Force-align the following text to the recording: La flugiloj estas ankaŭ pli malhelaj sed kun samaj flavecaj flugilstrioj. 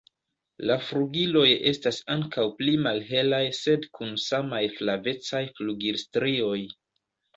La 0.69 0.75
flugiloj 0.85 1.43
estas 1.71 1.99
ankaŭ 2.15 2.45
pli 2.61 2.73
malhelaj 2.87 3.43
sed 3.59 3.87
kun 3.99 4.17
samaj 4.25 4.63
flavecaj 4.81 5.43
flugilstrioj. 5.61 6.59